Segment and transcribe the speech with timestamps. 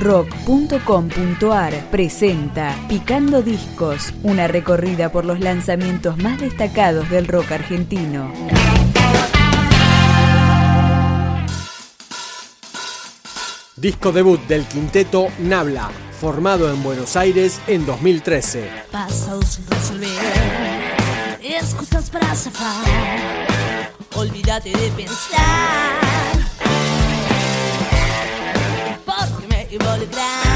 [0.00, 8.32] rock.com.ar presenta Picando Discos, una recorrida por los lanzamientos más destacados del rock argentino.
[13.76, 18.68] Disco debut del quinteto Nabla, formado en Buenos Aires en 2013.
[18.90, 20.10] Pasados sin resolver,
[21.42, 26.09] excusas para zafar, olvídate de pensar,
[29.70, 30.49] you roll it down.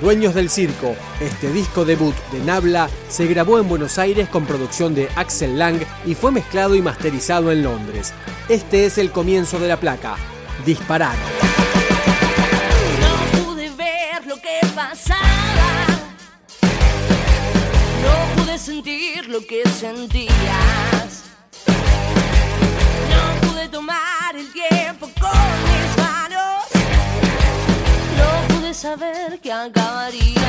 [0.00, 4.94] Dueños del Circo, este disco debut de Nabla se grabó en Buenos Aires con producción
[4.94, 8.14] de Axel Lang y fue mezclado y masterizado en Londres.
[8.48, 10.16] Este es el comienzo de la placa.
[10.64, 11.16] Disparar.
[13.00, 15.86] No pude ver lo que pasaba.
[18.02, 21.24] No pude sentir lo que sentías.
[23.10, 25.79] No pude tomar el tiempo con mis
[28.80, 30.39] saber que acabaría.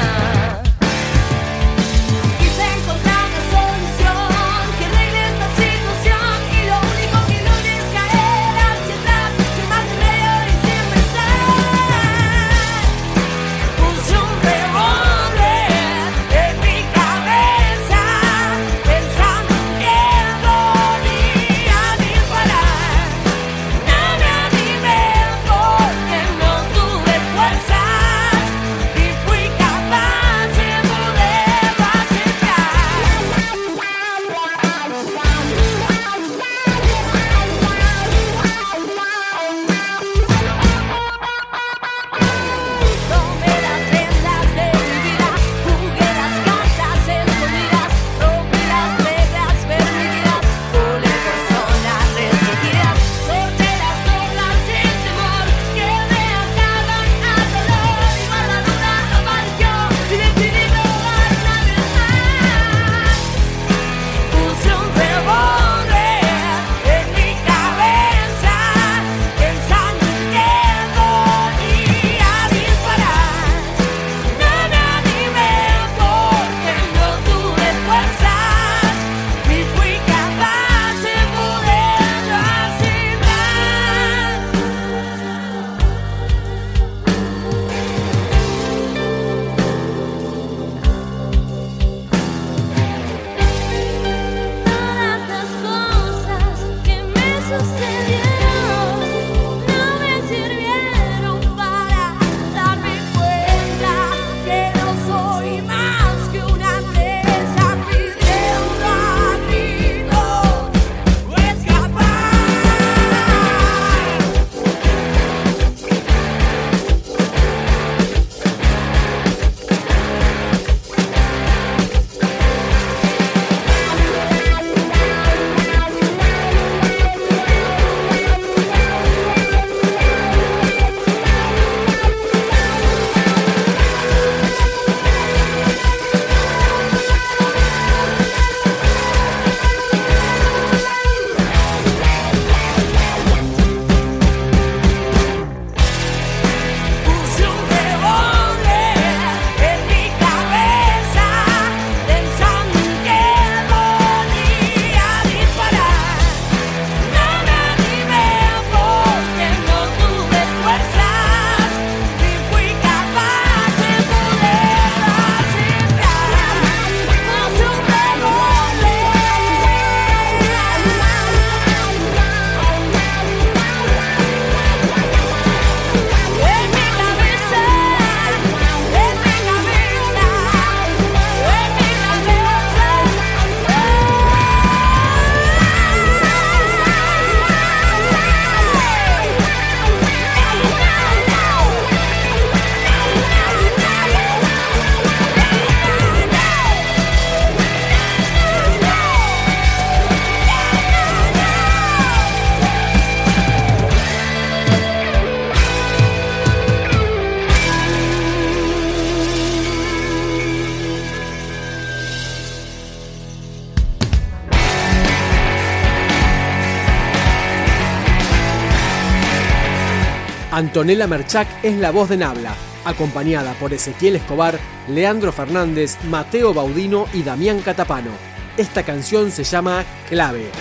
[220.51, 222.53] Antonella Merchak es la voz de Nabla,
[222.83, 224.59] acompañada por Ezequiel Escobar,
[224.89, 228.11] Leandro Fernández, Mateo Baudino y Damián Catapano.
[228.57, 230.51] Esta canción se llama Clave.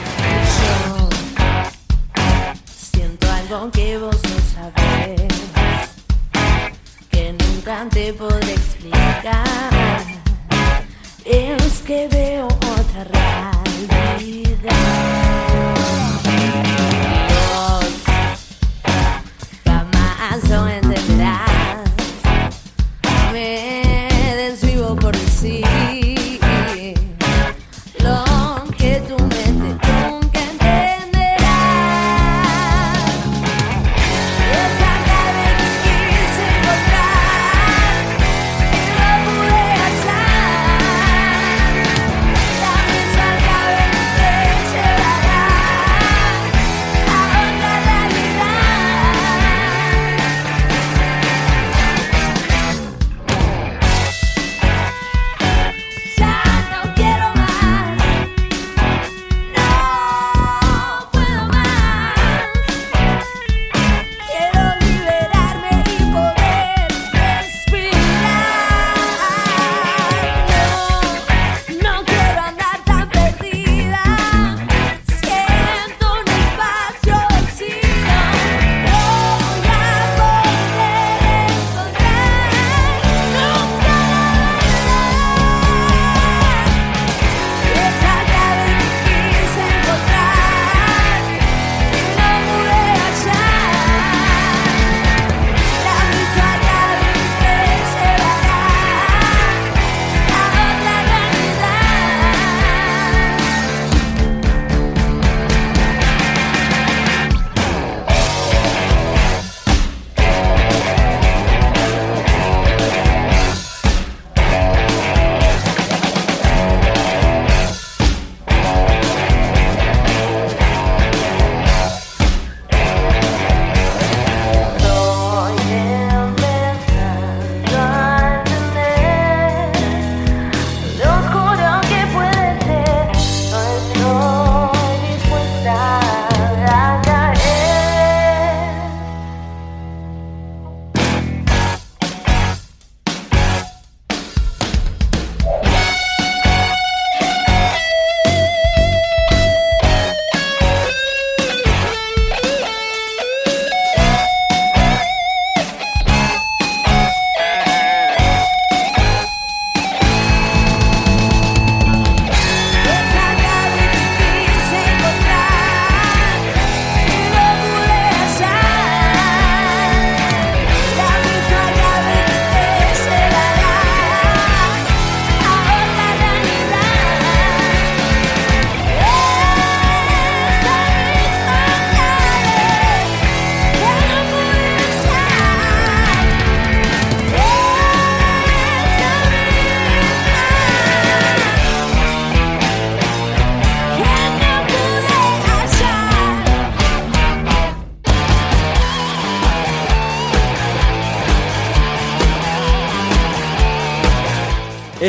[2.92, 5.22] siento algo que vos no sabés,
[7.10, 9.70] que nunca te podré explicar.
[11.24, 12.49] Es que veo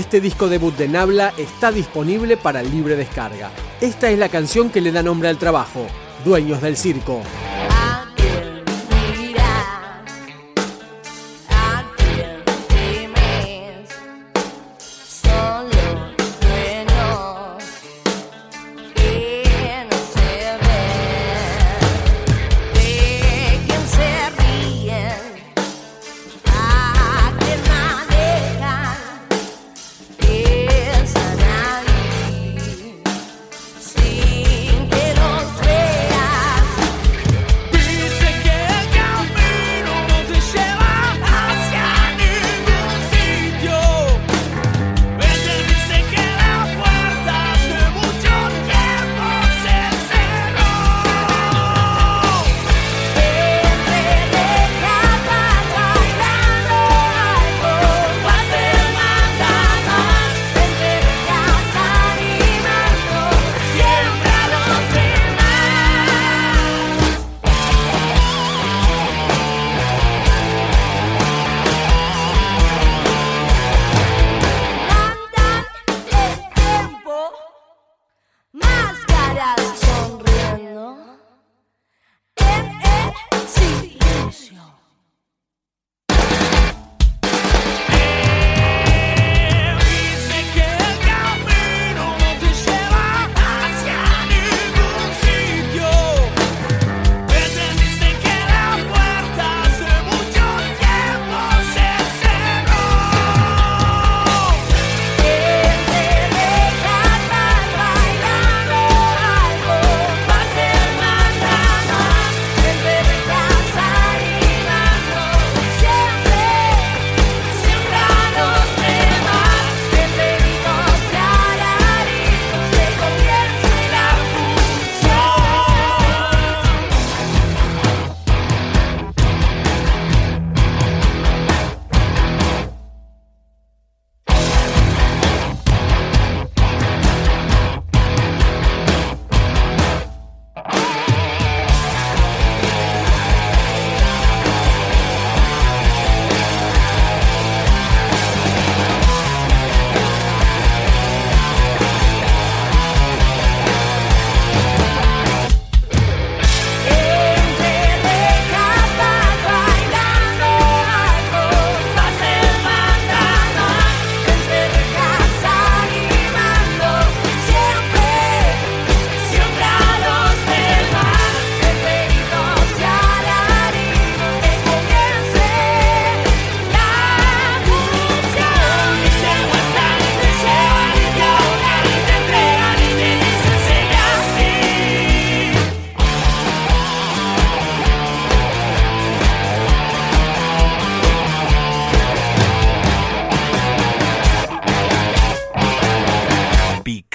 [0.01, 3.51] Este disco debut de Nabla está disponible para libre descarga.
[3.79, 5.85] Esta es la canción que le da nombre al trabajo,
[6.25, 7.21] Dueños del Circo.